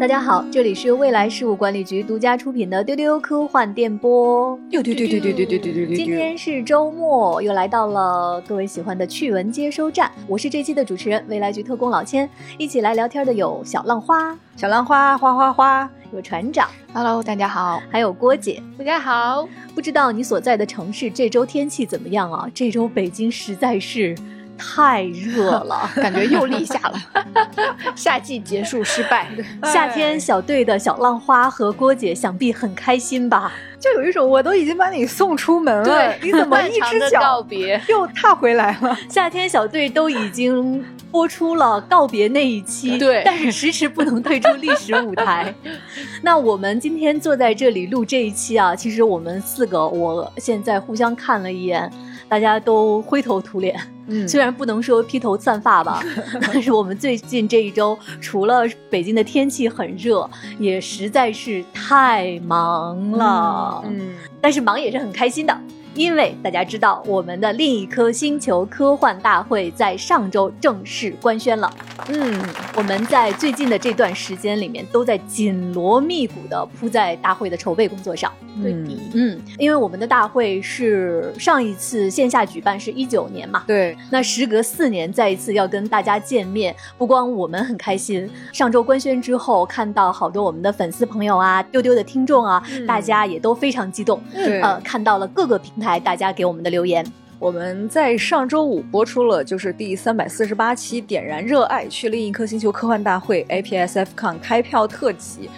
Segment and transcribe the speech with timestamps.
[0.00, 4.56] 大家好，这里是未来事务管理局独家出品的丢丢科幻电波。
[4.70, 5.96] 丢丢丢丢丢丢丢丢丢丢。
[5.96, 10.08] 今天是周末，又来到了各位喜欢的趣闻接收站。
[10.28, 12.30] 我是这期的主持人，未来局特工老千。
[12.58, 19.48] 一起来聊天的有小浪花、小浪花花花花，有船长，Hello，大家好，还有郭姐，大家好。
[19.74, 22.48] 不知道你所在的城市这周天气怎么样啊？
[22.54, 24.14] 这周北京实在是。
[24.58, 27.00] 太热了， 感觉又立夏了。
[27.94, 29.28] 夏季结束失败。
[29.64, 33.52] 夏天小队的小浪花和郭姐想必很开心吧？
[33.78, 38.98] 就有一种我都已经把你送出门了，你怎么一只脚告别又踏回来了？
[39.08, 45.54] 夏天小队都已经播出了告别那一期，对，但是迟迟不能退出历史舞台。
[46.22, 51.88] 那我们今天坐在这里录这一期啊，其实我们四个，我现在互相看了一眼，
[52.28, 53.78] 大家都灰头土脸。
[54.06, 56.02] 嗯， 虽然不能说披头散发吧，
[56.40, 60.28] 但是我们最近这一周，除了北京的天气很热，
[60.58, 63.82] 也实在是太忙了。
[63.86, 65.58] 嗯，但是忙也是很开心的。
[65.98, 71.68] 因为大家知道，我们的另一颗星球科幻大会在上周正式官宣了。
[72.06, 72.40] 嗯，
[72.76, 78.32] 我们在最近的这段时间里面，都在紧锣密鼓的扑在大会的筹备工作上。
[78.62, 94.20] 对的，嗯，因为我们的大会是上一次线下举办是一九年嘛，对，那时隔四年再一次要跟大家见面，不光我们很开心，上周官宣之后，看到好多我们的粉丝朋友啊，丢丢的听众啊，大家也都非常激动。
[94.32, 95.87] 对，呃，看到了各个平台。
[95.96, 97.06] 大家给我们的留言，
[97.38, 105.48] 我们在上周五播出了，就是第三百四十八期《点燃热爱去另一颗星球科幻大会》APSFCon 开票特辑。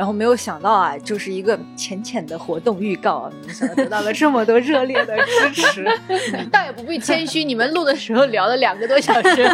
[0.00, 5.84] 然后没有想到啊，就是一个浅浅的活动预告啊，没想到得到了这么多热烈的支持。
[6.50, 9.42] 倒也不必谦虚，你们录的时候聊了两个多小时。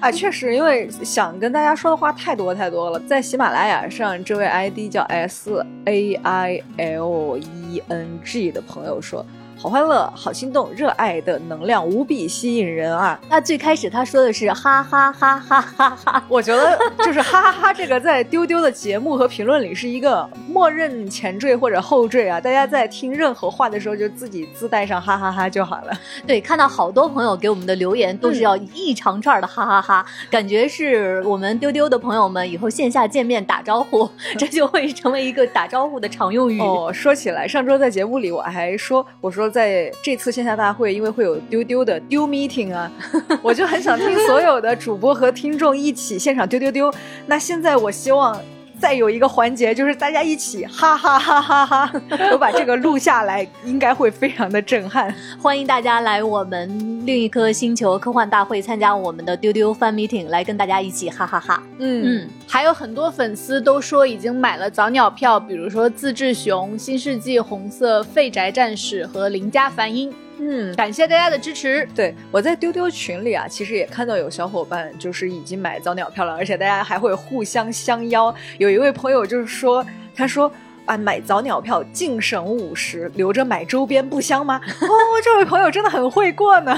[0.00, 2.98] 啊，确实，因为想跟大家说的话太多太多了。
[3.00, 9.26] 在喜马拉雅上，这位 ID 叫 S A I L E N G 的朋友说。
[9.62, 13.16] 好欢乐，好心动，热爱的能量无比吸引人啊！
[13.30, 25.92] 那最开始他说的是哈哈哈哈哈哈，我觉得就是哈哈哈这个在丢丢的节目和评论里是一个默认前缀或者后缀啊，大家在听任何话的时候就自己自带上哈哈哈就好了。
[26.26, 36.60] 对，看到好多朋友给我们的留言都是要一长串的哈哈哈，感觉是我们丢丢的朋友们以后线下见面打招呼， 这就会成为一个打招呼的常用语。
[36.60, 39.51] 哦，说起来，上周在节目里我还说，我说。
[39.52, 42.90] 在这次线下大会，因为会有丢丢的丢 meeting 啊，
[43.42, 46.92] 我就很想听所有的主播和听众一起现场丢丢丢。
[47.26, 48.40] 那现在我希望
[48.82, 51.92] 再有一个环节，就是大家一起哈哈哈哈哈，
[52.32, 55.14] 我把这个录下来，应该会非常的震撼。
[55.40, 61.62] 欢迎大家来我们另一颗星球科幻大会参加我们的丢丢 fan meeting，来跟大家一起哈哈哈。
[61.78, 62.28] 嗯嗯。
[62.48, 70.12] 还有很多粉丝都说已经买了早鸟票，比如说自制熊、新世纪红色、废宅战士和邻家梵音。
[70.44, 71.88] 嗯，感谢大家的支持。
[71.94, 78.34] 对我在丢丢群里啊，其实也看到有小伙伴就是已经买早鸟票了，而且大家还会互相相邀。
[78.58, 80.50] 有一位朋友就是说，他说。
[80.84, 84.60] 啊，买早鸟票净省五十，留着买周边不香吗？
[84.66, 84.90] 哦，
[85.22, 86.76] 这位朋友真的很会过呢。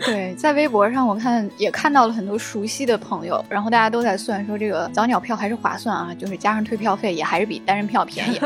[0.00, 8.40] 对，在微博上我看也看到了很多熟悉的朋友，然后大家都在算说这个早鸟票还是划算啊，就是加上退票费也还是比单人票便宜。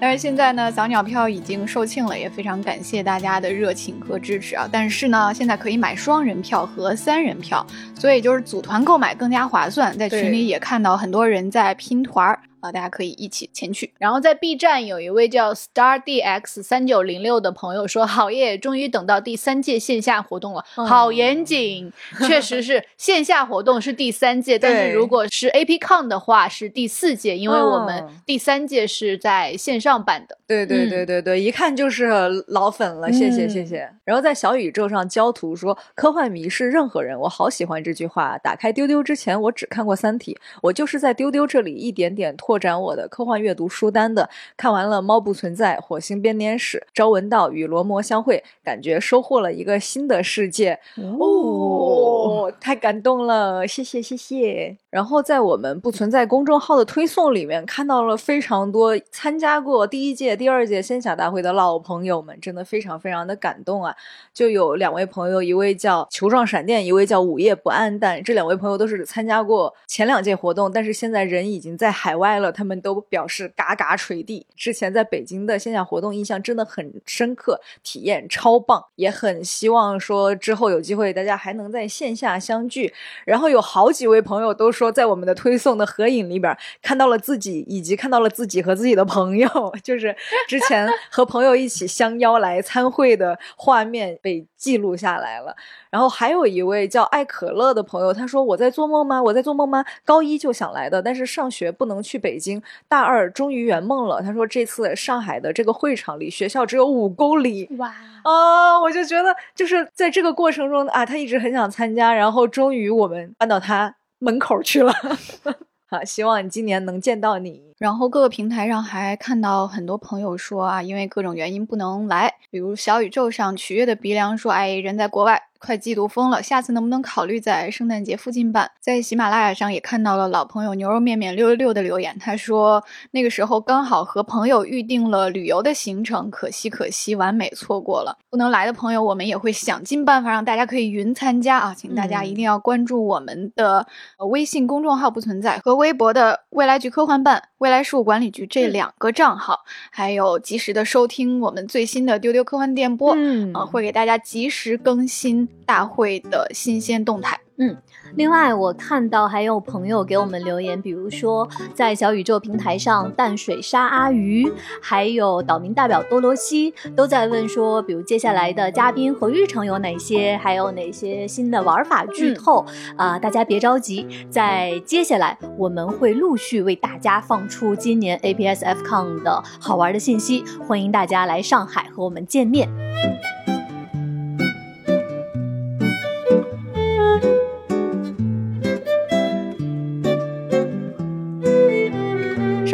[0.00, 4.68] 但是现在呢，早鸟票已经售罄了，也非常感谢大家的热情和支持啊。
[4.70, 9.96] 但是呢，现在可以买双人票和三人票，所以就是组团购买更加划算。
[9.96, 12.38] 在群里也看到很多人在拼团儿。
[12.60, 13.92] 大家可以一起前去。
[13.98, 21.92] 然后在 B 站有一位叫 Star DX 三九零六的朋友说：“好耶，终于等到第三届线下活动了，好严谨。
[22.26, 30.38] 确实是 线下活动是第三届，但是如果是 APCon 的话是第四届，因为我们第三届是在线上办的。
[30.46, 32.08] 对对对对对，一看就是
[32.48, 33.88] 老粉了，谢谢谢谢。
[34.04, 38.36] 然后在小宇宙上焦图说：科幻迷是任何人，我好喜欢这句话。
[38.38, 50.78] 打开丢丢之前，我只看过《三体》，我就是在丢丢这里一点点拓。”拓展我的科幻阅读书单的，看完了《猫不存在》《火星编年史》《朝闻道与罗摩相会》，感觉收获了一个新的世界。
[51.20, 54.78] 哦，太感动了，谢谢谢谢。
[54.96, 63.94] 然后在我们不存在公众号的推送里面，看到了非常多参加过第一届、第二届仙侠大会的老朋友们，真的非常非常的感动啊！
[64.32, 68.24] 就有两位朋友，一位叫球状闪电，一位叫午夜不暗淡。
[68.24, 72.50] 这两位朋友都是参加过前两届活动，但是现在人已经在海外了。
[72.50, 74.46] 他们都表示嘎嘎垂地。
[74.56, 82.94] 之前在北京的线下活动印象真的很深刻，体验超棒，也很希望说之后有机会大家还能在线下相聚。
[83.26, 84.85] 然后有好几位朋友都说。
[84.86, 89.48] 说在我们的推送的合影里边看到了自己，以及看到了自己和自己的朋友，
[89.82, 90.14] 就是
[90.46, 95.56] 之前和朋友一起相邀来参会的画面被记录下来了。
[95.90, 99.20] 然后还有一位叫爱可乐的朋友，他说：“我在做梦吗？
[99.22, 99.84] 我在做梦吗？
[100.04, 107.92] 高一就想来的，但是上学不能去北京，大二终于圆梦了。”他说：“这次上海的这个会场离学校只有五公里。”哇
[108.24, 114.92] 啊，我就觉得就是在这个过程中啊，他一直很想参加，然后终于我们搬到他门口去了。
[115.88, 117.74] 好，希望今年能见到你。
[117.78, 128.70] 然后各个平台上还看到很多朋友说啊，因为各种原因不能来，比如小宇宙上取悦的鼻梁说：“哎，人在国外。”快嫉妒疯了，下次能不能考虑在圣诞节附近办？
[128.78, 138.18] 在喜马拉雅上也看到了老朋友牛肉面面六六六的留言，他说那个时候刚好和朋友预定了旅游的行程，可惜可惜，完美错过了。
[138.30, 143.86] 不能来的朋友，我们也会想尽办法让大家可以云参加啊，请大家一定要关注我们的
[144.28, 155.48] 微信公众号不存在和微博的未来局科幻办、未来事务管理局这两个账号，还有及时的收听我们最新的丢丢科幻电波，嗯啊，会给大家及时更新。
[155.66, 157.40] 大会的新鲜动态。
[157.58, 157.74] 嗯，
[158.14, 172.64] 另外我看到还有朋友给我们留言，比如说在小宇宙平台上，淡水鲨阿鱼，还有岛民代表多罗西都在问说，比如接下来的嘉宾和日程有哪些，还有哪些新的玩法剧透
[172.96, 173.18] 啊？
[173.18, 182.68] 大家别着急，在接下来我们会陆续为大家放出今年 APSFCON 的好玩的信息，欢迎大家来上海和我们见面。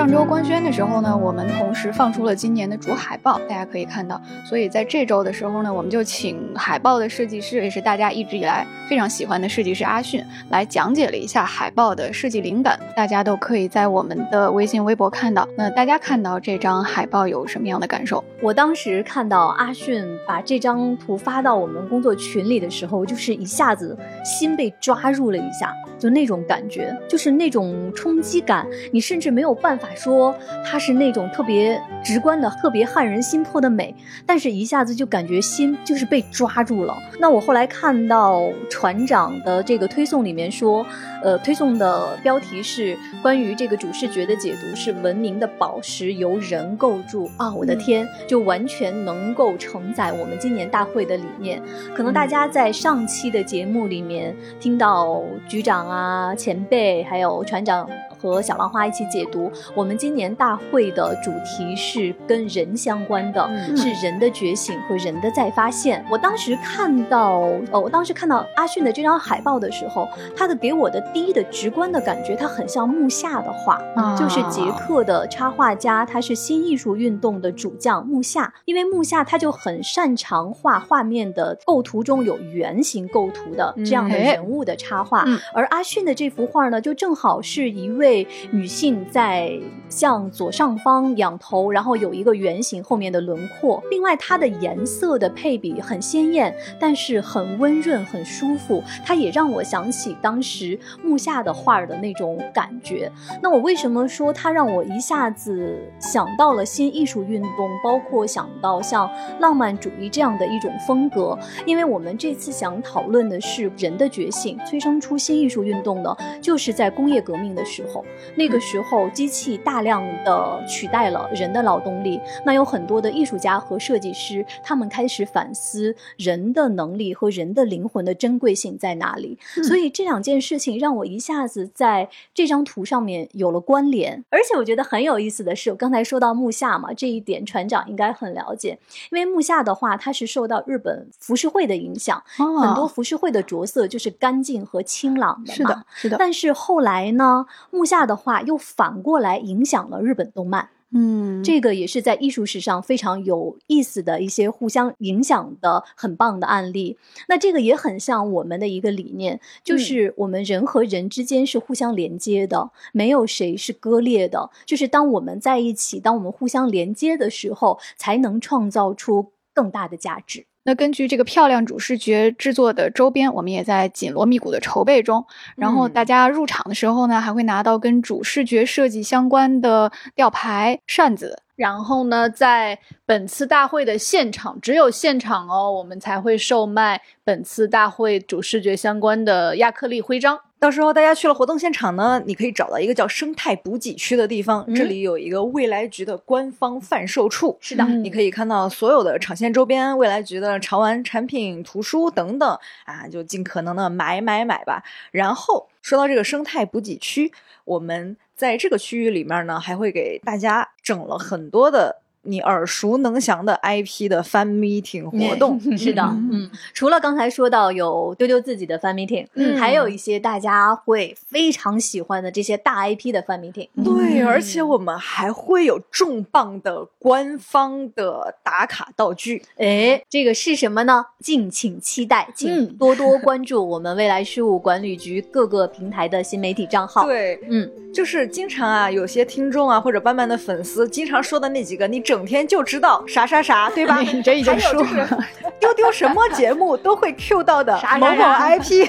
[0.03, 4.21] 上周官宣的时候呢，我们同时放出了今年的主海报，大家可以看到。
[4.45, 10.21] 所以在这周的时候呢，我们就请海报的设计师，也是大家一直以来非常喜欢的设计师阿迅，
[10.51, 12.77] 来讲解了一下海报的设计灵感。
[12.97, 15.49] 大家都可以在我们的微信、微博看到。
[15.57, 18.25] 那大家看到这张海报有什么样的感受？
[18.43, 29.91] 我当时看到阿迅把这张图发到我们工作群里的时候，就是一下子心被抓住了一下，就那种感觉，就是那种冲击感，你甚至没有办法。
[29.97, 30.35] 说
[30.65, 33.95] 它是那种特别直观的、特别撼人心魄的美，
[34.27, 36.97] 但是一下子就感觉心就是被抓住了。
[37.19, 40.85] 那我后来看到船长的这个推送里面说，
[41.23, 47.53] 呃，推送的标题是关于这个主视觉的解读是文明的宝石由人构筑啊！
[47.53, 51.63] 我的天，就完全能够承载我们今年大会的理念。
[51.95, 57.89] 可能大家在上期的节目里面听到局长啊、前辈还有船长。
[58.23, 66.05] 和小浪花一起解读，我们今年大会的主题是跟人相关的，是人的觉醒和人的再发现。
[66.09, 67.41] 我当时看到，
[67.73, 73.83] 呃，我当时看到阿迅的这张海报的时候，他的给我的第一的直观的感觉，他很像木下的画，
[74.17, 88.12] 就是捷克的插画家，他是新艺术运动的主将木下，因为木下他就很擅长画画面的构图中有圆形构图的这样的人物的插画，而阿迅的这幅画呢，就正好是一位。
[88.51, 93.83] 女性在向左上方仰头，然后有一个圆形后面的轮廓。
[93.91, 98.83] 另外，它的颜色的配比很鲜艳，但是很温润，很舒服。
[99.05, 103.11] 它也让我想起当时木下的画的那种感觉。
[103.43, 111.39] 那我为什么说它让我一下子想到了新艺术运动，包括想到像浪漫主义这样的一种风格？
[111.67, 118.02] 因为我们这次想讨论的是人的觉醒，催生出新艺术运动呢，就是在工业革命的时候。
[118.37, 129.39] 那个时候，机器大量的取代了人的劳动力，那有很多的艺术家和设计师，他们开始反思人的能力和人的灵魂的珍贵性在哪里。
[129.65, 134.25] 所以这两件事情让我一下子在这张图上面有了关联。
[134.31, 138.79] 而且我觉得很有意思的是，我刚才说到木下嘛，这一点船长应该很了解，
[139.11, 145.55] 因为木下的话，它是受到日本浮世绘的影响，很多浮世绘的着色就是干净和清朗的嘛。
[145.55, 146.17] 是的，是的。
[146.19, 156.99] 但是后来呢，木下的话又反过来影响了日本动漫，嗯，这个也是在艺术史上非常有意思的一些互相影响的很棒的案例。
[157.29, 164.51] 那这个也很像我们的一个理念，就是我们人和人之间是互相连接的，没有谁是割裂的。
[164.67, 170.47] 就是当我们在一起，当我们互相连接的时候，才能创造出更大的价值。
[170.65, 175.27] 那根据这个漂亮主视觉制作的周边，我们也在紧锣密鼓的筹备中。
[175.57, 190.39] 然后大家入场的时候呢，还会拿到跟主视觉设计相关的吊牌、扇子，然后呢，在本次大会的现场，只有现场哦，我们才会售卖本次大会主视觉相关的亚克力徽章。
[190.63, 197.59] 到时候大家去了活动现场呢，你可以找到一个叫生态补给区的地方，这里有一个未来局的官方贩售处。
[197.61, 204.85] 是的，嗯你可以看到所有的场线周边、未来局的潮玩产品、图书等等啊，就尽可能的买买买吧。
[205.11, 207.33] 然后说到这个生态补给区，
[207.65, 215.61] 我们在这个区域里面呢，还会给大家整了很多的你耳熟能详的 IP 的 fan meeting 活动。
[215.77, 223.69] 是的，嗯嗯，除了刚才说到有丢丢自己的 fan meeting，嗯还有一些大家会非常喜欢的这些大 IP 的 fan meeting。
[223.85, 229.43] 对，嗯而且我们还会有重磅的官方的打卡道具。
[229.57, 231.07] 哎，这个是什么呢？
[231.21, 243.99] 敬请期待，请嗯多多关注我们未来事务管理局各个平台的新媒体账号。，对，嗯，就是经常啊，有些听众啊或者斑斑的粉丝经常说的那几个，你整天就知道啥啥啥，对吧？
[244.13, 245.17] 你这已经说还有就是
[245.63, 248.89] 丢丢什么节目都会 Q 到的某某 IP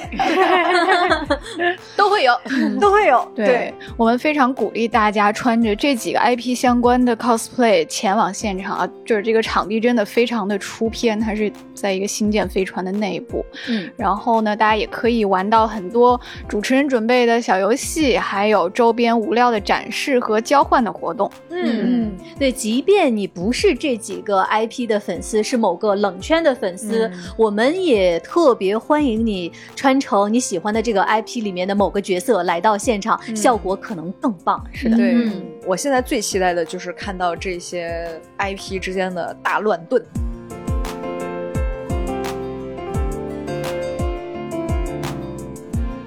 [1.96, 2.34] 都会有。
[2.82, 3.24] 都会有。
[3.36, 13.46] 对我们非常鼓励大家穿着这几个 IP 相关的 cosplay 前往现场啊，就是这个场地真的非常的出片，它是在一个星舰飞船的内部。
[13.70, 21.30] 嗯，然后呢，大家也可以玩到很多主持人准备的小游戏，还有周边无料的展示和交换的活动。
[21.52, 27.14] 嗯嗯，对，即便你不是这几个 IP 的粉丝，是某个冷圈的粉丝，嗯。
[27.36, 33.36] 我们也特别欢迎你穿成你喜欢的这个 IP 里面的某个角色来到现场，嗯。
[33.36, 34.64] 效果可能更棒。
[34.72, 40.02] 是的，对、嗯我现在最期待的就是看到这些 IP 之间的大乱炖。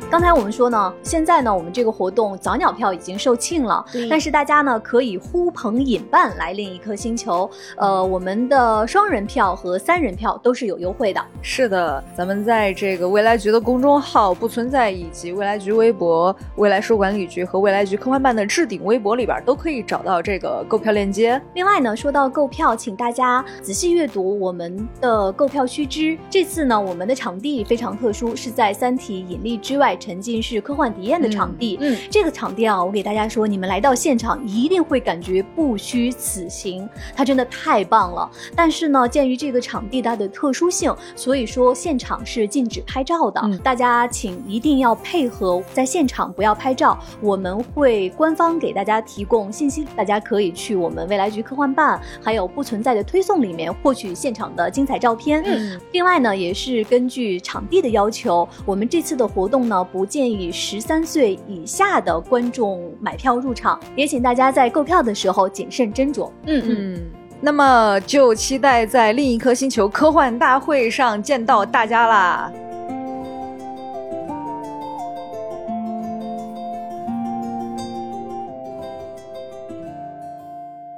[0.08, 7.50] 刚才我们说呢，现在呢，我们这个活动早鸟票已经售罄了，但是大家呢可以呼朋引伴来另一颗星球。
[7.76, 11.20] 呃，我们的双人票和三人票都是有优惠的。
[11.42, 21.40] 是的，咱们在这个未来局的公众号不存在，以及未来局微博、未来书管理局和未来局科幻办的置顶微博里边，都可以找到这个购票链接。
[21.54, 26.16] 另外呢，说到购票，请大家仔细阅读我们的购票须知。
[26.30, 31.76] 这次呢，我们的场地非常特殊，是在《三体》引力之外沉浸式科幻体验的场地。
[31.80, 38.30] 嗯，这个场地啊，我给大家说，你们来到现场一定会感觉不虚此行，它真的太棒了。
[38.54, 43.40] 但是呢，鉴于这个场地它的特殊性，所以说现场是禁止拍照的。
[43.42, 46.96] 嗯大家请一定要配合，在现场不要拍照。
[47.20, 55.42] 我们会官方给大家提供信息，大家可以去我们未来局科幻办还有不存在的推送里面获取现场的精彩照片。
[55.44, 66.30] 嗯，另外呢，也是根据场地的要求，我们这次的活动呢，不建议十三岁以下的观众买票入场，也请大家在购票的时候谨慎斟酌。
[66.46, 67.02] 嗯嗯，嗯，
[67.40, 72.52] 那么就期待在另一颗星球科幻大会上见到大家啦！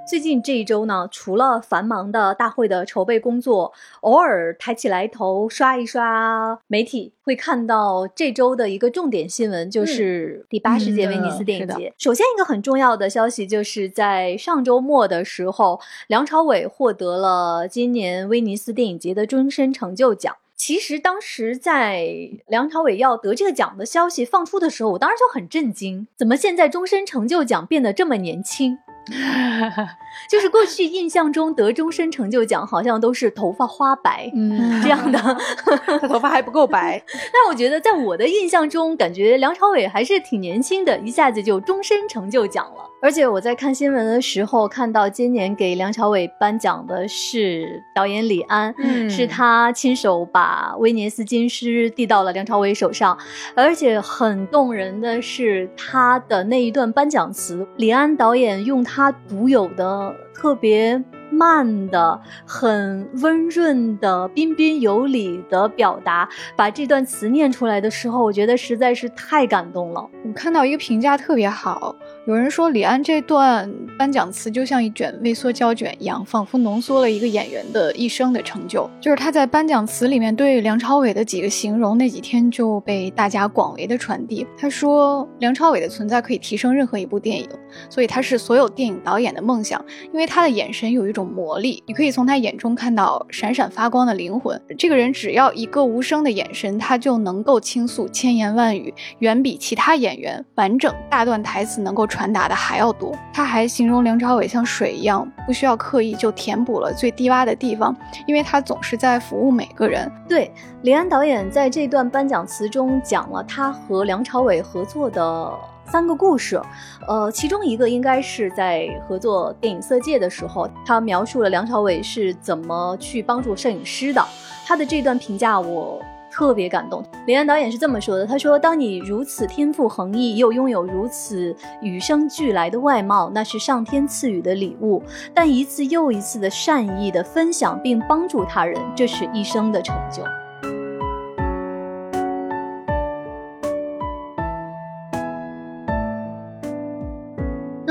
[0.08, 11.92] 最近这一周呢，除了繁忙的大会的筹备工作，偶尔抬起来头刷一刷媒体，会看到这周的一个重点新闻，就是第八十届威尼斯电影嗯节。
[11.98, 20.34] 首先，一个很重要的消息就是在上周末的时候，梁朝伟获得了今年威尼斯电影节的终身成就奖。
[20.56, 22.08] 其实当时在
[22.46, 28.78] 梁朝伟要得这个奖的消息放出的时候，我当时就很震惊，怎么现在终身成就奖变得这么年轻？
[30.28, 35.18] 就是过去印象中得终身成就奖好像都是头发花白嗯这样的，
[35.84, 42.84] 他头发还不够白，但我觉得在我的印象中，感觉梁朝伟还是挺年轻的，一下子就终身成就奖了。
[43.00, 53.16] 而且我在看新闻的时候，看到今年给梁朝伟颁奖的是导演李安，嗯是他亲手把威尼斯金狮递到了梁朝伟手上，
[53.54, 61.00] 而且很动人的是他的那一段颁奖词，李安导演用他他独有的特别。
[61.30, 66.26] 慢的、很温润的、彬彬有礼的表达，
[66.56, 70.08] 把这段词念出来的时候，我觉得实在是太感动了。
[70.24, 71.94] 我看到一个评价特别好，
[72.28, 78.86] 有人说李安这段颁奖词就像一卷微缩胶卷一样，仿佛浓缩了一个演员的一生的成就。
[79.00, 84.46] 就是他在颁奖词里面对梁朝伟的几个形容，那几天就被大家广为的传递。
[84.58, 87.48] 他说，梁朝伟的存在可以提升任何一部电影，
[87.88, 89.82] 所以他是所有电影导演的梦想，
[90.12, 94.60] 因为他的眼神有一种魔力，你可以从他眼中看到闪闪发光的灵魂。
[94.76, 103.16] 这个人只要一个无声的眼神，他就能够倾诉千言万语，远比其他演员完整大段台词能够传传达的还要多。
[103.32, 107.96] 他还形容梁朝伟像水一样，不需要刻意就填补了最低洼的地方，
[108.26, 110.10] 因为他总是在服务每个人。
[110.28, 115.52] 对，林安导演在这段颁奖词中讲了他和梁朝伟合作的
[115.84, 116.60] 三个故事，
[117.06, 124.20] 呃，其中一个应该是在合作电影《色戒》的时候，他描述了梁朝伟是怎么去帮助摄影师的。
[124.66, 126.02] 他的这段评价我。
[126.38, 131.52] 特别感动，李安导演是这么说的：“他说，当你如此天赋横溢，又拥有如此
[131.82, 135.02] 与生俱来的外貌，那是上天赐予的礼物。
[135.34, 140.22] 但一次又一次的善意的分享并帮助他人，这是一生的成就。”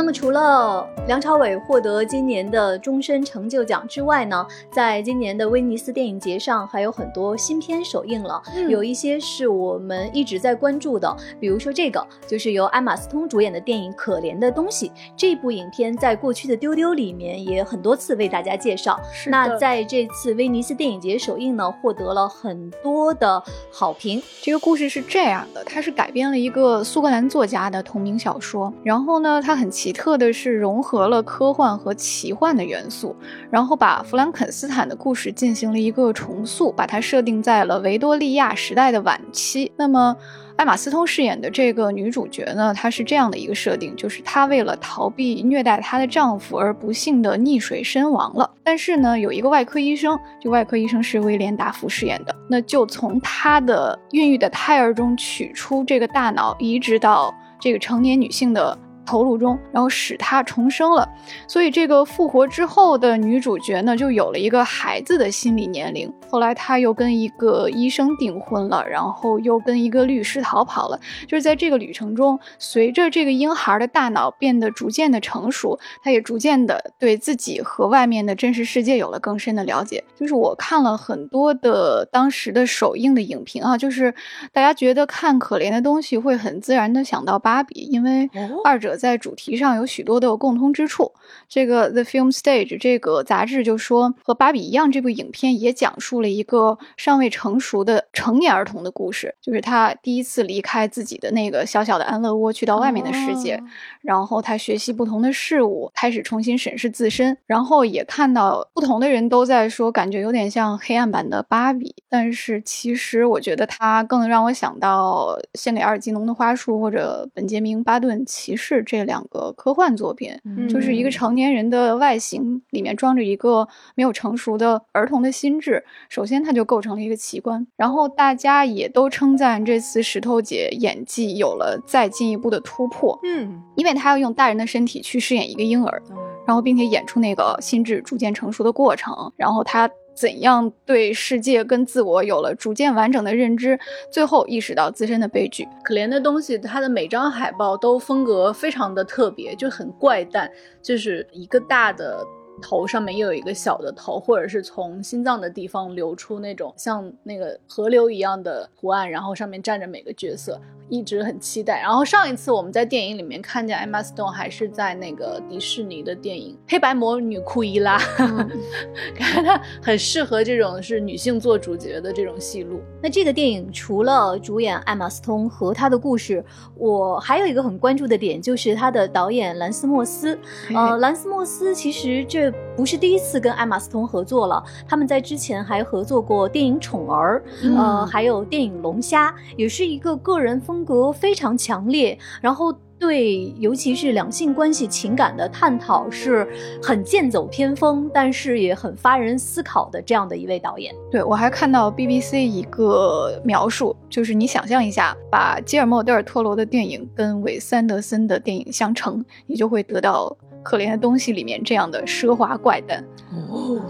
[0.08, 14.88] 么，除了梁朝伟获得今年的终身成就奖之外呢，在今年的威尼斯电影节上还有很多新片首映了，有一些是我们一直在关注的，比如说这个就是由艾玛斯通主演的电影《可怜的东西》。
[15.18, 18.98] 这部影片在过去的丢丢里面也很多次为大家介绍，
[19.28, 24.24] 那在这次威尼斯电影节首映呢，获得了很多的好评。
[24.42, 29.97] 这个故事是这样的，它是改编了一个苏格兰作家的同名小说，然后呢，它很奇。
[29.98, 33.16] 特的是融合了科幻和奇幻的元素，
[33.50, 39.72] 然后把弗兰肯斯坦的故事进行了一个重塑，把它设定在了维多利亚时代的晚期。
[39.76, 40.16] 那么，
[40.56, 48.50] 艾玛斯通饰演的这个女主角呢，她是这样的一个设定，就是她为了逃避虐待她的丈夫而不幸的溺水身亡了。
[48.64, 58.78] 但是呢，有一个外科医生，就外科医生是威廉达福饰演的，那就从她的孕育的胎儿中取出这个大脑，移植到这个成年女性的。
[59.08, 61.08] 头颅中，然后使她重生了，
[61.48, 66.14] 所以这个复活之后的女主角呢，就有了一个孩子的心理年龄。
[66.30, 71.00] 后来她又跟一个医生订婚了，然后又跟一个律师逃跑了。
[71.26, 80.04] 就是在这个旅程中，随着这个婴孩的大脑变得逐渐的成熟，她也逐渐的对自己和外面的真实世界有了更深的了解。
[80.18, 84.14] 就是我看了很多的当时的首映的影评啊，就是
[84.52, 88.30] 大家觉得看可怜的东西会很自然的想到芭比，因为
[88.66, 88.97] 二者。
[88.98, 91.14] 在主题上有许多的共通之处。
[91.48, 103.62] 这个 The Film Stage 这个杂志就说，和芭比一样，这部影片也讲述了一个尚未成熟的成年儿童的故事，就是他第一次离开自己的那个小小的安乐窝，去到外面的世界，
[104.02, 118.84] 然后他学习不同的事物，开始重新审视自身，然后也看到不同的人都在说，感觉有点像黑暗版的芭比，但是其实我觉得它更让我想到献给阿尔吉农的花束或者本杰明巴顿骑士。
[118.88, 120.32] 这两个科幻作品，
[120.70, 125.84] 就是一个成年人的外形里面装着一个没有成熟的儿童的心智。
[126.08, 127.68] 首先，它就构成了一个奇观。
[127.76, 133.20] 然后，大家也都称赞这次石头姐演技有了再进一步的突破。
[133.24, 136.02] 嗯，因为她要用大人的身体去饰演一个婴儿，
[136.48, 139.34] 然后并且演出那个心智逐渐成熟的过程。
[139.36, 139.90] 然后她。
[140.18, 143.80] 怎样对世界跟自我有了逐渐完整的认知，
[144.12, 145.68] 最后意识到自身的悲剧。
[145.84, 150.52] 可怜的东西，它的每张海报都风格非常的特别，就很怪诞，
[150.82, 152.26] 就是一个大的
[152.60, 160.60] 头上面又有一个小的头，或者是从心脏的地方流出那种像那个河流一样的图案，然后上面站着每个角色。
[160.90, 161.80] 一直很期待。
[161.82, 167.98] 然后上一次我们在电影里面看见 Emma Stone 还是在那个迪士尼的电影《黑白魔女库伊拉》，
[169.18, 172.80] 感觉她很适合这种是女性做主角的这种戏路。
[173.02, 176.44] 那这个电影除了主演艾玛斯通和她的故事，
[176.76, 180.40] 我还有一个很关注的点就是她的导演兰斯莫斯。
[180.74, 187.44] 呃，兰斯莫斯其实这不是第一次跟艾玛斯通合作了，他们在之前还合作过电影《宠儿》，
[187.78, 190.77] 呃，还有电影《龙虾》，也是一个个人风。
[190.78, 196.48] 风格非常强烈，然后对尤其是两性关系情感的探讨是
[196.84, 200.94] 很剑走偏锋，但是也很发人思考的这样的一位导演。
[201.10, 210.28] 对我还看到 BBC 一个描述，就是你想象一下，把吉尔莫·德尔托罗的电影跟韦斯安德森的电影相乘，你就会得到
[210.64, 213.04] 《可怜的东西》里面这样的奢华怪诞。
[213.50, 213.82] 哦。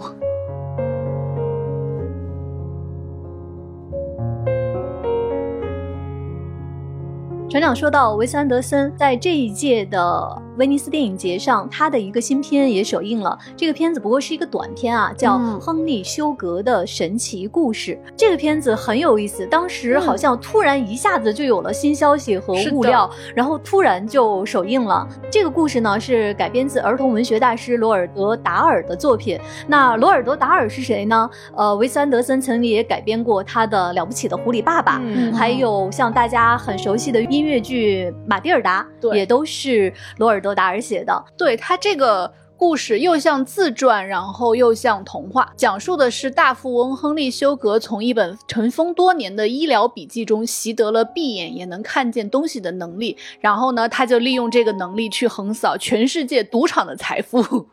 [7.50, 10.42] 船长说到，维斯安德森在这一届的。
[10.58, 13.38] 威尼斯电影节上，他的一个新片也首映了。
[13.56, 17.92] 这个片子不过是一个短片啊，叫《亨利·休格的神奇故事》。
[18.16, 25.06] 这个片子很有意思，当时好像突然一下子就有了新消息和物料，然后突然就首映了。
[25.30, 29.38] 这个故事呢是改编自儿童文学大师罗尔德·达尔的作品。
[29.68, 31.30] 那罗尔德·达尔是谁呢？
[31.54, 34.98] 呃，维斯安德森曾经也改编过他的《了不起的狐狸爸爸》，
[35.32, 41.24] 还有像大家很熟悉的《音音乐剧《马蒂尔达》对也都是罗尔多·达尔写的。
[41.36, 57.68] 对他这个故事又像自传，然后又像童话，讲述的是大富翁亨利·休格从一本尘封多年的医疗笔记中习得了闭眼也能看见东西的能力，然后呢，他就利用这个能力去横扫全世界赌场的财富。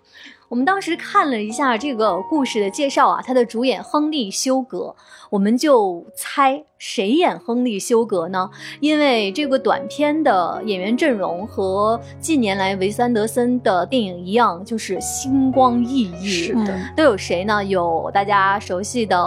[0.48, 4.96] 我们当时看了一下这个故事的介绍啊，他的主演亨利·休格，
[5.30, 8.50] 我们就猜谁演亨利·休格呢？
[8.80, 16.28] 因为这个短片的演员阵容和近年来维斯安德森的电影一样，就是星光熠熠。
[16.28, 17.64] 是的都有谁呢？
[17.64, 19.18] 有大家熟悉的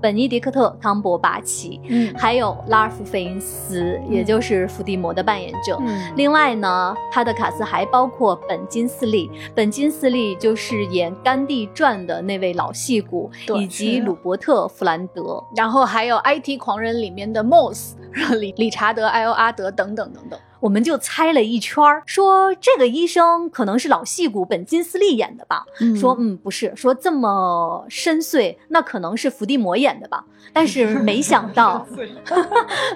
[0.00, 5.76] 本尼迪克特·康伯巴奇，嗯，还有拉尔夫·费因斯，也就是伏地魔的扮演者。
[5.80, 15.33] 嗯，另外呢，他的卡斯还包括本金斯利，本金斯利就是演《甘地传》的那位老戏骨，以及鲁伯特·弗兰德。
[15.56, 17.94] 然后还有《IT 狂人》里面的 Moss，
[18.38, 20.38] 理理查德·艾欧阿德等等等等。
[20.64, 25.66] 我们就猜了一圈儿，说这个医生可能是老戏骨本金斯利演的吧？
[25.94, 30.24] 说嗯不是，说这么深邃，那可能是伏地魔演的吧？
[30.54, 31.86] 但是没想 到，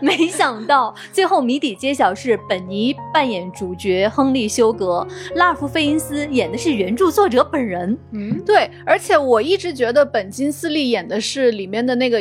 [0.00, 7.94] 没想到最后谜底揭晓是本尼扮演主角亨利·休格，拉尔夫·费因斯演的是原著作者本人。
[8.12, 12.18] 嗯，对，而且我一直觉得本金斯利演的是里面的那个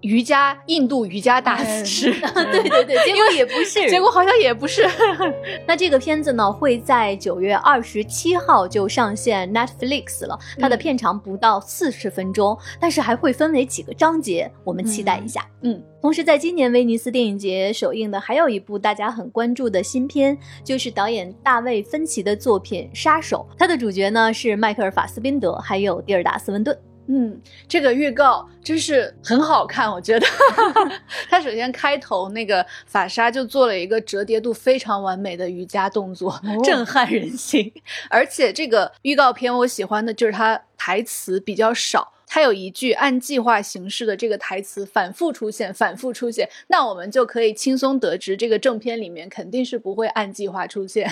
[0.00, 4.84] 瑜瑜伽印度瑜伽大师，对 对对， 结果也不是，结果好像也不是。
[5.66, 10.38] 那这个片子呢，会在九月二十七号就上线 Netflix 了。
[10.58, 15.44] 它的片长不到四十分钟，但是还会分为几个章节，我们期待一下。
[15.62, 26.76] 嗯，同时，在今年威尼斯电影节首映的还有一部大家很关注的新片，就是导演大卫芬奇的作品《杀手》，它的主角呢是迈克尔·法斯宾德，还有蒂尔达·斯文顿。
[27.10, 30.26] 嗯，这个预告真是很好看，我觉得。
[31.28, 37.72] 他首先开头那个法莎就做了一个折叠度非常完美的瑜伽动作，震撼人心。
[38.10, 42.12] 而且这个预告片我喜欢的就是它台词比较少。
[42.28, 51.10] 他有一句按计划行事的这个台词反复出现，反复出现，那我们就可以轻松得知，这个正片里面肯定是不会按计划出现，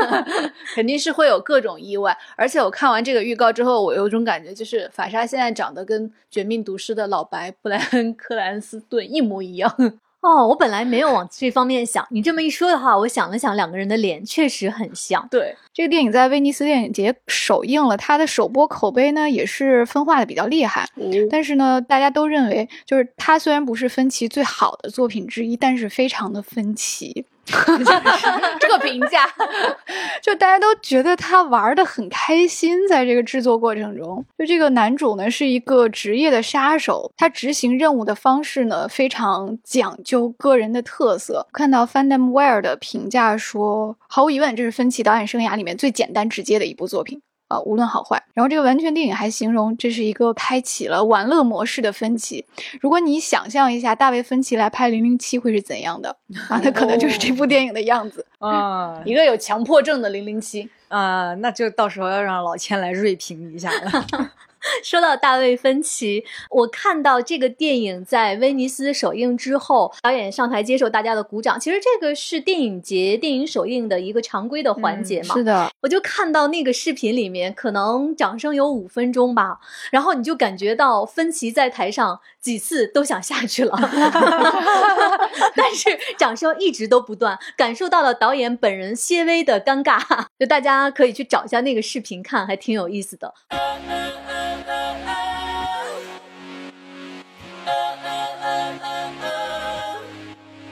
[0.74, 2.16] 肯定是会有各种意外。
[2.36, 10.00] 而且我看完这个预告之后，我有种感觉，就是法莎现在长得跟《绝命毒师》的老白布莱恩·克兰斯顿一模一样。
[10.24, 15.28] 哦，我本来没有往这方面想，你这么一说的话，我想了想，两个人的脸确实很像。
[15.30, 20.88] 对，这个电影在威尼斯电影节首映了，它的首播口碑呢也是分化的比较厉害。
[21.30, 27.26] 但是呢，大家都认为，就是它虽然不是芬奇最好的作品之一，但是非常的分歧。
[28.58, 29.28] 这个评价，
[30.22, 41.46] 就大家都觉得他玩的很开心，在这个制作过程中，就这个男主呢是一个职业的杀手，他执行任务的方式呢非常讲究个人的特色。
[41.52, 47.20] 看到 Fandom Wear 的评价说，毫无疑问，这是芬奇导演生涯里面最简单直接的一部作品。
[47.48, 48.22] 啊，无论好坏。
[48.32, 52.44] 然后这个完全电影还形容这是一个开启了玩乐模式的分歧。
[52.80, 56.16] 如果你想象一下大卫芬奇来拍《零零七》会是怎样的
[56.48, 56.60] 啊？
[56.64, 58.24] 那可能就是这部电影的样子。
[58.38, 60.68] 啊一个有强迫症的零零七。
[60.88, 64.06] 啊，那就到时候要让老千来锐评一下了。
[64.82, 71.58] 说到大卫芬奇，我看到这个电影在威尼斯首映之后，导演上台接受大家的鼓掌。
[71.58, 75.34] 其实这个是电影节电影首映的一个常规的环节嘛。
[75.34, 79.58] 是的，我就看到那个视频里面，可能掌声有五分钟吧，
[79.90, 83.76] 然后你就感觉到芬奇在台上几次都想下去了，
[85.56, 90.00] 但是掌声一直都不断，感受到了导演本人些微的尴尬。
[90.38, 93.32] 就大家可以去找一下那个视频看，还挺有意思的。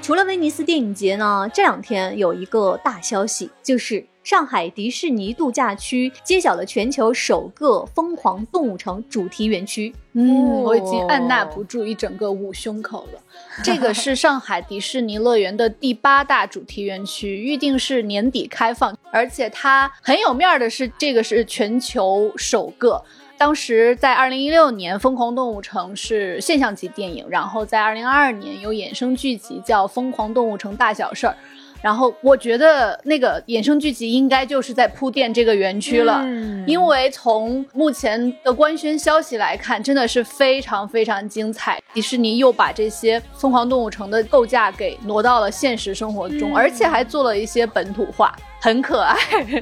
[0.00, 9.94] 除了威尼斯电影节呢，这两天有一个大消息，就是上海迪士尼度假区揭晓了全球首个疯狂动物城主题园区。
[10.14, 13.20] 嗯，我已经按捺不住一整个捂胸口了。
[13.62, 23.02] 这个是上海迪士尼乐园的第八大主题园区，预定是年底开放，而且它很有面儿的是，这个是全球首个。
[23.42, 31.32] 当时在二零一六年，《疯狂动物城》是现象级电影，然后在二零二二年有衍生剧集叫《疯狂动物城大小事儿》。
[31.82, 41.82] 然后我觉得那个衍生剧集应该就是在铺垫这个园区了，嗯因为从目前的官宣消息来看，真的是非常非常精彩。
[41.92, 48.32] 迪士尼又把这些疯狂动物城的构架给挪到了现实生活中，而且还做了一些本土化。
[48.64, 49.16] 很可爱，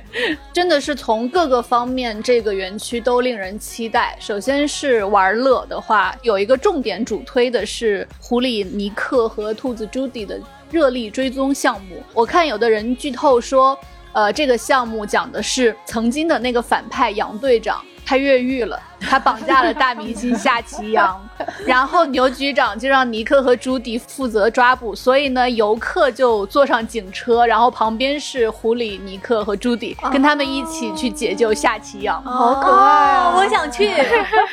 [0.53, 4.15] 真的是从各个方面，这个园区都令人期待。
[4.21, 10.39] 首先是玩乐的话，有一个重点主推的是狐狸尼克和兔子朱迪的
[10.71, 12.03] 热力追踪项目。
[12.13, 13.75] 我看有的人剧透说，
[14.13, 17.83] 呃，这个项目讲的是曾经的那个反派杨队长。
[18.11, 21.17] 他越狱了，他绑架了大明星夏奇阳，
[21.65, 33.37] 然后牛局长就让尼克和朱迪负责抓捕，所以呢，游客就坐上警车，然后旁边是狐狸尼克和朱迪，跟他们一起去解救夏奇阳，好可爱啊！
[33.37, 33.93] 我想去，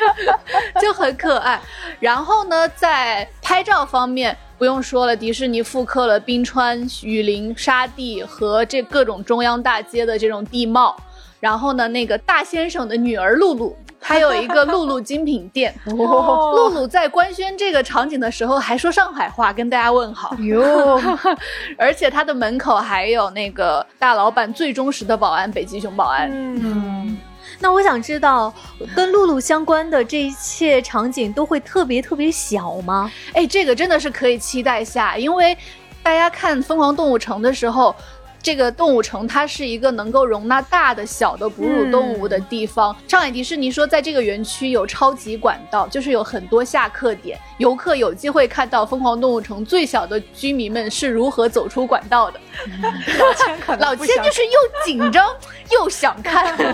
[0.79, 1.59] 就很可爱。
[1.99, 10.95] 然后呢，在拍照方面不用说了，迪士尼复刻了冰川、雨林、沙地和这各种中央大街的这种地貌。
[11.39, 15.73] 然后呢，那个大先生的女儿露露， 她有一个露露精品店。
[15.85, 20.99] 露露在官宣这个场景的时候还说上海话，跟大家问好哟。
[21.77, 26.29] 而且她的门口还有那个大老板最忠实的保安——北极熊保安。
[26.31, 27.17] 嗯，
[27.59, 28.51] 那我想知道，
[28.95, 33.11] 跟露露相关的这一切场景都会特别特别小吗？
[33.33, 35.55] 哎，这个真的是可以期待下，因为
[36.01, 37.95] 大家看《疯狂动物城》的时候。
[38.41, 42.95] 这个动物城它是一个能够容纳大的、小的哺乳动物的地方。
[43.07, 52.39] 上海迪士尼说，在这个园区有超级管道，就是有很多下客点，游客有机会看到疯狂动物城最小的居民们是如何走出管道的。
[53.19, 54.51] 老千可老千就是又
[54.85, 55.25] 紧张
[55.71, 56.71] 又想看， 就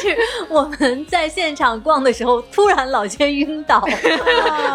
[0.00, 0.16] 是
[0.48, 3.80] 我们在现场逛的时候，突然老千晕倒。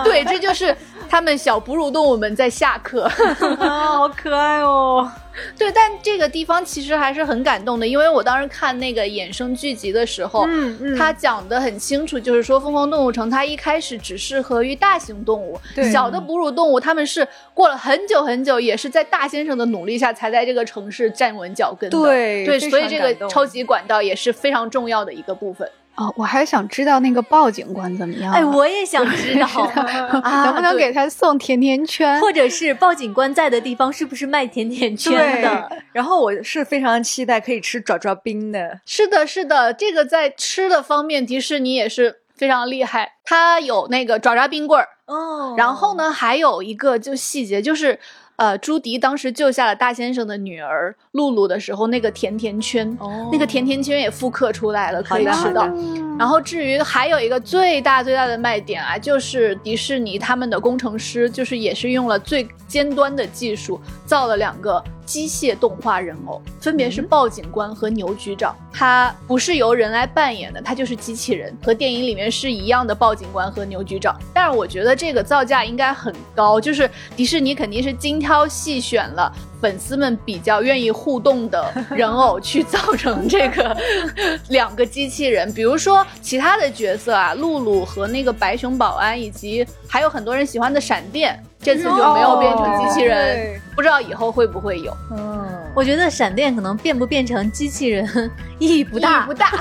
[0.04, 0.76] 对，这就是
[1.12, 3.04] 他们小哺乳动物们在下课。
[3.60, 5.12] 啊，好可爱哦。
[5.60, 15.60] 对，但这个地方其实还是很感动的，因为我当时看那个衍生剧集的时候，嗯嗯，他讲的很清楚，就是说疯狂动物城它一开始只适合于大型动物，
[15.92, 21.98] 小的哺乳动物他们是过了很久很久，也是在大先生的努力下才在这个城市站稳脚跟的。
[21.98, 25.70] 对对，所以这个超级管道也是非常重要的一个部分。
[25.96, 28.34] 哦，我还想知道那个鲍警官怎么样？
[28.34, 29.48] 哎，我也想知道，
[30.44, 35.70] 能不能给他送甜甜圈，或者是鲍警官在的地方是不是卖甜甜圈的？
[35.92, 38.80] 然后我是非常期待可以吃爪爪冰的。
[38.86, 45.56] 是的，是的，这个在吃的方面，迪士尼也是非常厉害，它有那个爪爪冰棍儿哦。
[45.58, 48.00] 然后呢，还有一个就细节就是。
[48.42, 55.70] 呃，朱迪当时救下了大先生的女儿露露的时候，那个甜甜圈，哦那个甜甜圈也复刻出来了，可以吃到。
[56.18, 64.84] 然后至于还有一个最大最大的卖点啊，就是迪士尼他们的工程师，就是也是用了最尖端的技术造了两个。
[65.04, 74.18] 机械动画人偶分别是鲍警官和牛局长，他不是由人来扮演的，他就是机器人，和电影里面是一样的鲍警官和牛局长。
[74.34, 83.78] 但是我觉得这个造价应该很高，就是迪士尼肯定是精挑细选了粉丝们比较愿意互动的人偶去造成这个
[84.50, 85.52] 两个机器人。
[85.54, 91.42] 比如说其他的角色啊，露露和那个白熊保安，以及还有很多人喜欢的闪电。
[91.64, 94.92] 这次就没有变成机器人，不知道以后会不会有。
[95.12, 99.52] 嗯，我觉得闪电可能变不变成机器人意义不大，不大。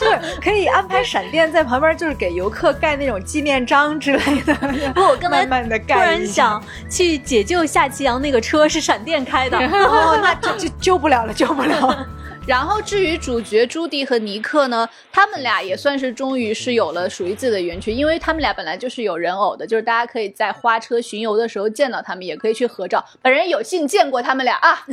[0.00, 4.54] 就是可以安排闪电在旁边，就是给游客盖那种纪念章之类的。
[4.94, 5.94] 不， 我刚才慢慢的盖。
[5.94, 12.06] 突然想去解救夏奇阳，那个车是闪电开的， 哦，那就就救不了了，救不了。
[12.44, 23.04] 然后至于主角朱迪和尼克呢，他们俩也算是终于是有了属于自己的园区，因为他们俩本来就是有人偶的，就是大家可以在花车巡游的时候见到他们，也可以去合照。
[23.22, 24.84] 本人有幸见过他们俩啊。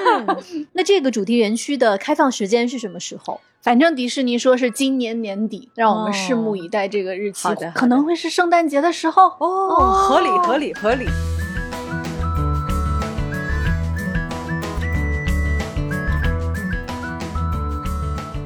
[0.72, 3.40] 那这个主题园区的开放时间是什么时候？
[3.60, 7.46] 反正迪士尼说是今年年底，让我们拭目以待这个日期。
[7.46, 11.06] 好的，可能会是圣诞节的时候哦，合理合理合理。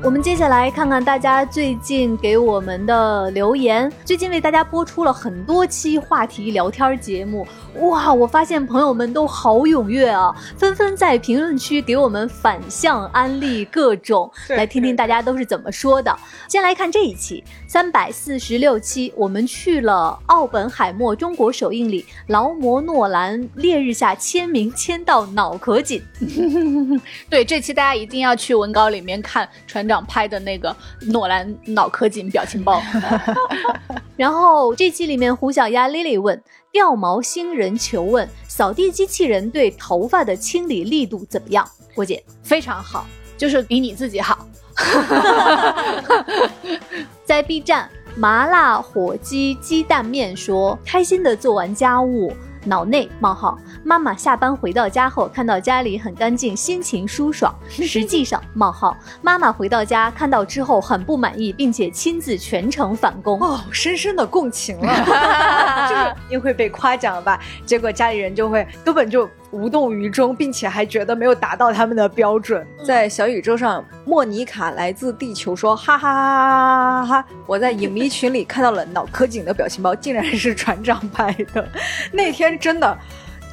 [0.04, 3.90] 我们接下来看看大家最近给我们的留言。
[4.04, 7.46] 最近为大家播出了很多期话题聊天节目，
[7.80, 8.12] 哇！
[8.12, 16.14] 我发现朋友们都好踊跃啊，纷纷在评论区给我们反向安利各种，来听听大家都是怎么说的。
[16.48, 26.02] 先来看这一期三百四十六期，我们去了奥本海默中国首映礼，劳模诺兰烈日下签名签到脑壳紧。
[27.30, 30.02] 对，这期大家一定要去文稿里面看船长。
[30.12, 30.74] 拍的那个
[31.06, 32.82] 诺兰脑壳紧表情包，
[34.16, 41.68] 然后这期里面胡小丫 Lily 问掉毛星人求问扫地机器人对头发的清理力度怎么样？
[41.94, 43.06] 郭姐非常好，
[43.36, 44.46] 就是比你自己好。
[47.26, 52.32] 在 B 站麻辣火鸡鸡蛋面说开心的做完家务。
[52.64, 57.54] 脑内冒号妈妈下班回到家后，看到家里很干净，心情舒爽。
[57.68, 63.40] 实际上冒号妈妈回到家看到之后很不满意，并且亲自全程返工。
[63.40, 64.94] 哦，深深的共情了，
[65.88, 72.66] 就是因为被夸奖吧，结果家里人就会根本就无动于衷，并且还觉得没有达到他们的标准。
[72.84, 77.28] 在小宇宙上，莫妮卡来自地球说：“哈哈哈哈哈哈！
[77.46, 81.68] 我在影迷群里看到了脑科警的表情包，竟然是船长拍的。
[82.12, 82.98] 那天真的。”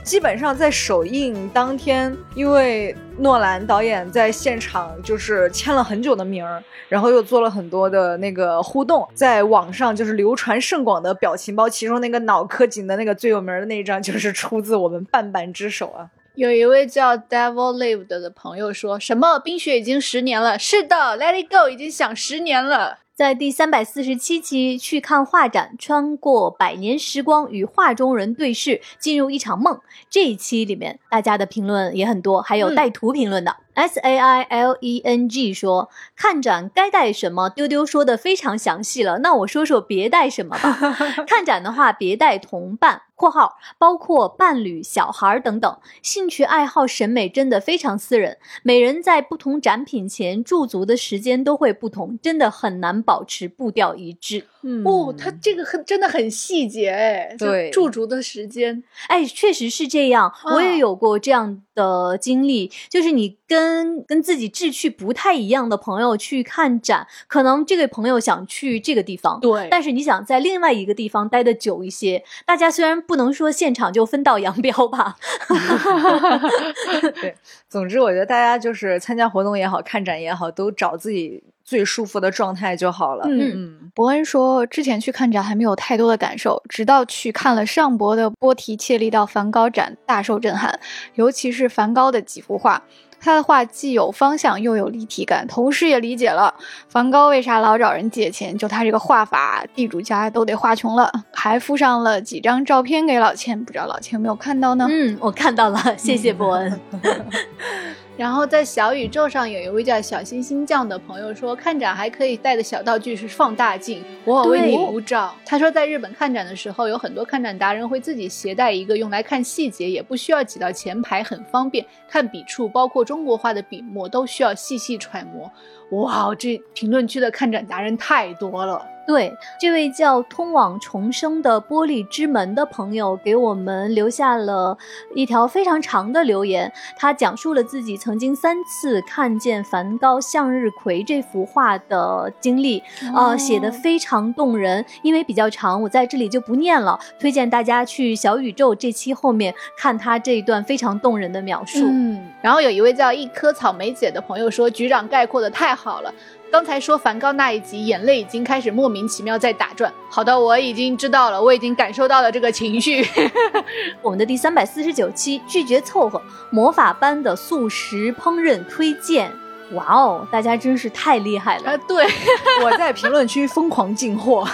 [0.10, 16.10] 基本上在首映当天，因为诺兰导演在现场就是签了很久的名儿，然后又做了很多的那个互动，在网上就是流传甚广的表情包，其中那个脑科警的那个最有名的那一张就是出自我们半半之手啊。
[16.34, 22.98] 有一位叫 Devil Lived 的朋友说什么冰雪已经十年了，是的，Let It Go 已经想十年了。
[23.20, 29.78] 在第三百四十七期去看画展，穿过百年时光与画中人对视，进入一场梦。
[30.10, 33.58] 这一期里面，大家的评论也很多，还有带图评论的。
[33.74, 37.50] S A I L E N G 说看展该带什么？
[37.50, 40.74] 丢丢说的非常详细了，那我说说别带什么吧。
[41.28, 45.78] 看展的话，别带同伴（括号包括伴侣、小孩等等）。
[46.02, 54.46] 兴趣爱好、审美真的非常私人，每人在不同展品前驻足的时间都会不同，真的很难保持步调一致。
[54.62, 75.16] 嗯哦，他这个很真的很细节哎，对驻足的时间，哎，确实是这样，我也嗯有过这样的经历，就是你跟跟跟自己志趣不太一样的朋友去看展，可能这个朋友想去这个地方，对但是你想在另外一个地方待的久一些，大家虽然不能说现场就分道扬镳吧
[77.22, 77.36] 对，
[77.70, 83.26] 总之我觉得大家就是参加活动也好看展也好，都找自己最舒服的状态就好了。
[83.28, 90.80] 嗯嗯，伯恩说，之前去看展还没有太多的感受，直到去看了上博的波提切利到梵高展，大受震撼。
[91.14, 92.82] 尤其是梵高的几幅画，
[93.20, 96.54] 他的画既有方向又有立体感，同时也理解了
[96.88, 101.12] 梵高为啥老找人借钱，就他这个画法，地主家都得画穷了。
[101.34, 104.88] 还附上了几张照片给老千，不知道老千有没有看到呢？
[104.90, 106.80] 嗯，我看到了，谢谢伯恩。
[108.20, 115.34] 然后在小宇宙上有一位叫小星星酱的朋友说，看展还可以带的小道具是放大镜，我为你鼓掌。
[115.46, 121.86] 他说，在日本看展的时候，有很多看展达人会自己携带一个用来看细节，也不需要挤到前排，很方便。
[122.10, 125.50] 看笔触，包括中国画的笔墨，都需要细细揣摩。
[125.92, 128.82] 哇，这评论区的看展达人太多了。
[129.08, 134.78] 对，这位叫通往重生的玻璃之门的朋友给我们留下了
[135.16, 136.72] 一条非常长的留言。
[136.96, 142.84] 他讲述了自己曾经三次看见梵高《向日葵》这幅画的经历，
[143.16, 144.86] 呃，写的非常动人。
[145.02, 151.80] 因为比较长，我在这里就不念了，推荐大家去小宇宙这期后面看他这一段非常动人的描述。
[151.84, 156.14] 嗯，然后有一位叫一颗草莓姐的朋友说，局长概括的太好了。
[156.52, 159.94] 刚才说梵高那一集，眼泪已经开始莫名其妙在打转。
[160.10, 163.06] 好的，我已经知道了，我已经感受到了这个情绪。
[164.02, 169.32] 我们的第三百四十九期拒绝凑合魔法般的素食烹饪推荐。
[169.74, 171.70] 哇哦，大家真是太厉害了！
[171.70, 172.04] 啊，对，
[172.66, 174.48] 我在评论区疯狂进货。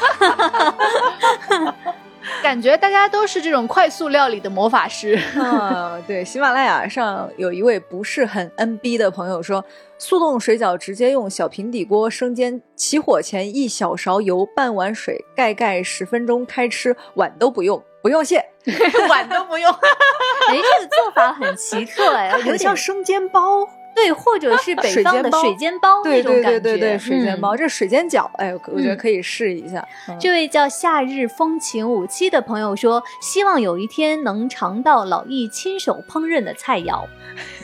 [2.46, 5.20] 感觉大家都是这种快速料理的魔法师。
[5.36, 9.66] 嗯，对，喜马拉雅上有一位不是很 NB 的朋友说，
[9.98, 18.46] 速冻水饺直接用小平底锅生煎，起火前一小勺油，半碗水，盖盖十分钟开吃，碗都不用，不用谢，
[19.10, 23.68] 碗都不用， 哎，这个做法很奇特哎，有点很像生煎包。
[23.96, 26.60] 对，或者是北方的水水煎包那对对种感觉。
[26.60, 29.88] 对对对，水煎包，嗯这水煎饺，哎，我我觉得嗯可以试一下。
[30.10, 37.06] 嗯这位叫夏日风情五七的朋友说，希望有一天能尝到老易亲手烹饪的菜肴。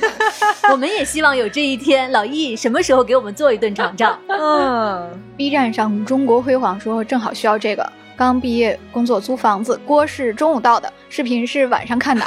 [0.71, 4.17] 我们也希望有这一天，老易什么时候给我们做一顿尝尝？
[4.27, 7.91] 嗯，B 站上中国辉煌说正好需要这个。
[8.17, 12.25] 刚毕业工作租房子，锅是中午到的，视频是晚上看的。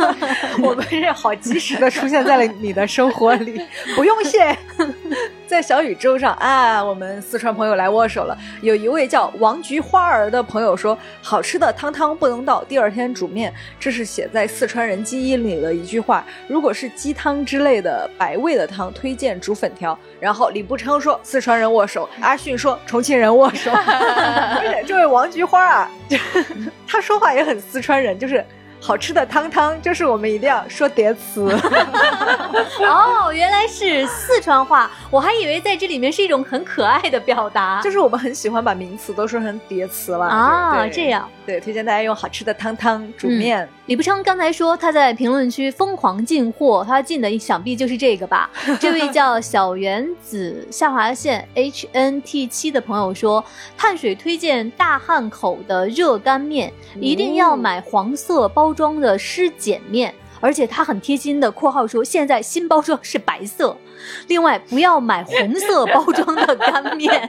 [0.62, 3.60] 我们是好及时的出现在了你的生活里，
[3.94, 4.56] 不用谢。
[5.46, 8.34] 在小宇宙上啊，我们四川朋友来握手了。
[8.62, 16.24] 有一位叫王菊花儿的朋友说：“好吃的汤汤不能倒，第二天煮面。”这是写在四川人基因里的一句话。
[16.48, 19.96] 如果是鸡汤之类的白味的汤，推荐煮粉条。
[20.18, 25.90] 然后李步昌说：“四川人握手。”阿迅说：“重庆人握手。”而且这位王菊花啊，
[26.88, 28.44] 他说话也很四川人，就是。
[28.84, 31.56] 好吃的汤汤，就是我们一定要说叠词。
[32.84, 37.82] 哦，原来是四川话，我还以为在这里面是一种很可爱的表达。
[37.84, 41.28] 就是我们很喜欢把名词都说成叠词了啊，这样。
[41.44, 43.68] 对，推荐大家用好吃的汤汤煮嗯面。
[43.84, 48.48] 李不昌刚才说他在评论区疯狂进货，他进的想必就是这个吧？
[48.80, 53.44] 这位叫小原子下划线 H N T 七的朋友说，
[53.76, 60.14] 碳水推荐大汉口的热干面，一定要买黄色包装的湿碱面。
[60.42, 63.74] 而且他很贴心的（括号说现在新包装是白色），
[64.28, 67.28] 另外不要买红色包装的干面。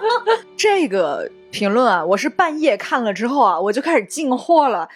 [0.56, 4.88] 这个评论啊，我是半夜看了之后啊，我就开始进货了。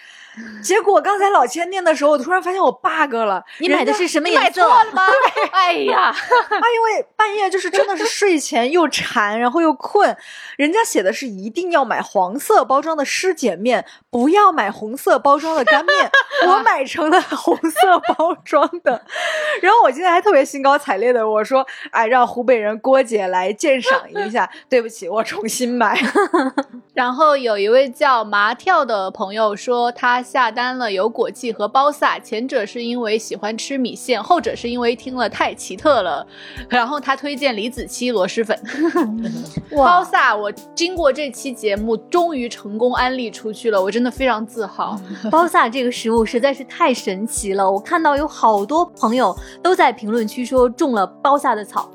[0.63, 3.43] 结果刚才老千念的时候，我突然发现我 bug 了。
[3.59, 4.67] 你买的是什么颜色？
[4.67, 5.03] 买错了吗？
[5.51, 10.15] 哎呀， 啊，因为半夜就是真的是睡前又馋，然后又困。
[10.57, 16.11] 人家写的是一定要买黄色包装的湿碱面，不要买红色包装的干面。
[16.47, 19.03] 我买成了红色包装的。
[19.61, 25.99] 然后我今天还特别兴高采烈的我说：“哎，让湖北人郭姐来鉴赏一下。”对不起，我重新买。
[26.93, 30.19] 然后有一位叫麻跳的朋友说他。
[30.29, 36.25] 下单了有果记和包萨，前者是因为喜欢吃米线，后者是因为听了太奇特了。
[36.69, 38.57] 然后他推荐李子柒螺蛳粉。
[39.75, 44.97] 包萨，我经过这期节目终于成功安利出去了，我真的非常自豪。
[45.29, 51.91] 包萨这个食物实在是太神奇了，我看到有好多朋友都在评论区说中了包萨的草。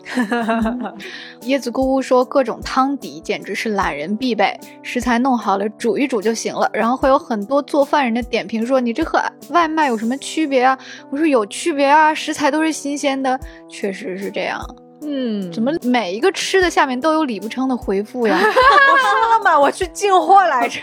[1.44, 6.68] 椰子姑姑说各种汤底简直是懒人必备，食材弄好了煮一煮就行了。
[6.74, 8.22] 然后会有很多做饭人的。
[8.34, 10.76] 点评说你这和外卖有什么区别啊？
[11.10, 14.60] 我说有区别啊，食材都是新鲜的，确实是这样。
[15.06, 18.38] 嗯，怎么每一个吃的下面都有李不称的回复呀？
[18.40, 18.40] 我
[18.96, 20.78] 说了嘛，我去进货来着。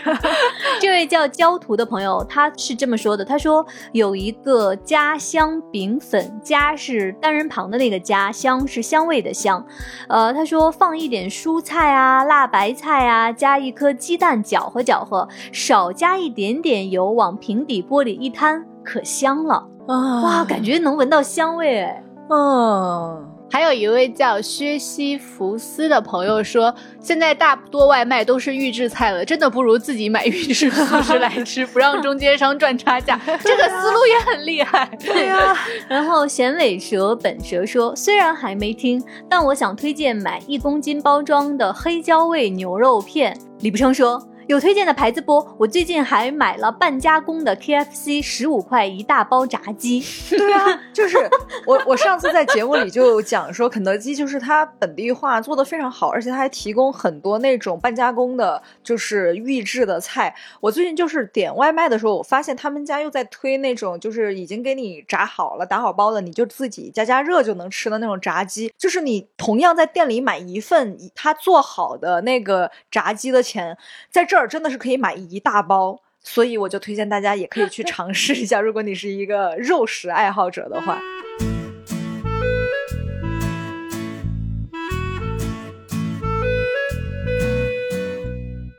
[0.80, 9.66] 这位叫焦图的朋友，他是这么说的：他说有一个家乡饼粉，家是单人旁的那个家，香是香味的香。
[10.08, 20.22] 呃，他说放一点蔬菜啊，辣白菜啊，加一颗鸡蛋搅和搅和，少加一点点油，往平底锅里一摊，可香了啊！
[20.22, 22.04] 哇，感觉能闻到香味哎。
[22.32, 23.28] 嗯。
[23.50, 33.20] 还有一位叫薛西弗斯的朋友说，现在大多外卖都是预制菜了，真的不如自己买预制素食来吃，不让中间商赚差价。
[33.44, 34.88] 这个思路也很厉害。
[34.98, 35.54] 对呀。
[35.86, 43.36] 然后咸尾蛇本蛇说，虽然还没听，但我想推荐买一公斤包装的黑椒味牛肉片。
[43.60, 44.26] 李不称说。
[44.48, 45.46] 有推荐的牌子不？
[45.56, 50.04] 我最近还买了半加工的 KFC，十五块一大包炸鸡。
[50.30, 51.16] 对啊，就是
[51.64, 60.34] 我我上次在节目里就讲说，肯德基就是它本地化做的非常好，而且它还提供很多那种半加工的，就是预制的菜。
[60.60, 68.72] 我最近就是点外卖的时候，我发现他们家又在推那种就是已经给你炸好了、打好包的，你就自己加加热就能吃的那种炸鸡。
[68.76, 73.78] 就是你同样在店里买一份他做好的那个炸鸡的钱，
[74.10, 74.26] 在。
[74.32, 78.62] 这儿真的是可以买一大包，所以我就推荐大家也可以去尝试一下。
[78.62, 80.98] 如果你是一个肉食爱好者的话，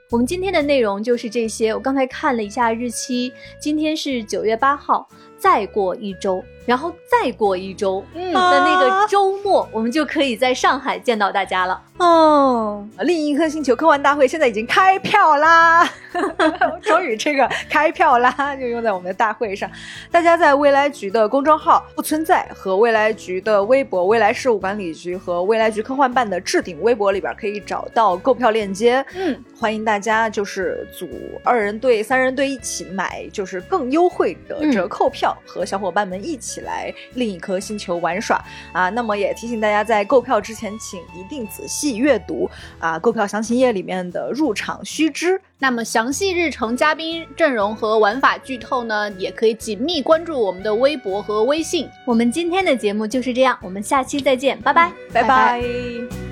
[0.09, 1.71] 我们今天的内容就是这些。
[1.71, 6.43] 我刚才看了一下日期，今天是九月八号，再过一周。
[6.65, 11.81] 然后再过一周的那个周末，我们就可以在上海见到大家了。
[11.97, 15.87] 哦，另一颗星球科幻大会现在已经开票啦！
[16.81, 19.69] 终于这个开票啦，就用在我们的大会上。
[20.11, 29.05] 大家在未来局的公众号“不存在”和未来局的微博“未来事务管理局”和未来局科幻办的置顶微博里边可以找到购票链接。
[29.15, 31.07] 嗯，欢迎大家就是组
[31.43, 36.52] 二人队、三人队一起买，就是更优惠的折扣票，和小伙伴们一起。
[36.53, 38.89] 起来，另一颗星球玩耍啊！
[38.89, 42.49] 那么也提醒大家，在购票之前，请一定仔细阅读
[42.79, 45.39] 啊购票详情页里面的入场须知。
[45.57, 51.89] 那么详细日程、嘉宾阵容和玩法剧透呢，也可以紧密关注我们的微博和微信。
[52.05, 56.22] 我们今天的节目就是这样，我们下期再见，拜拜，拜拜。